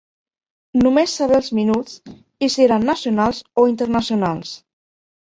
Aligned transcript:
Només 0.83 1.11
saber 1.17 1.35
els 1.39 1.49
minuts, 1.57 1.99
i 2.47 2.49
si 2.53 2.63
eren 2.67 2.87
nacionals 2.91 3.43
o 3.61 3.67
internacionals. 3.73 4.55